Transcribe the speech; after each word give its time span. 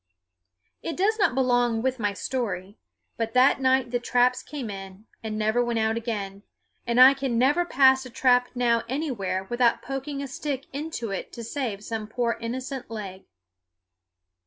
It 0.81 0.97
does 0.97 1.19
not 1.19 1.35
belong 1.35 1.83
with 1.83 1.99
my 1.99 2.13
story, 2.13 2.75
but 3.17 3.35
that 3.35 3.61
night 3.61 3.91
the 3.91 3.99
traps 3.99 4.41
came 4.41 4.71
in, 4.71 5.05
and 5.21 5.37
never 5.37 5.63
went 5.63 5.77
out 5.77 5.95
again; 5.95 6.41
and 6.87 6.99
I 6.99 7.13
can 7.13 7.37
never 7.37 7.65
pass 7.65 8.03
a 8.03 8.09
trap 8.09 8.49
now 8.55 8.83
anywhere 8.89 9.43
without 9.43 9.83
poking 9.83 10.23
a 10.23 10.27
stick 10.27 10.65
into 10.73 11.11
it 11.11 11.31
to 11.33 11.43
save 11.43 11.83
some 11.83 12.07
poor 12.07 12.35
innocent 12.41 12.89
leg. 12.89 13.25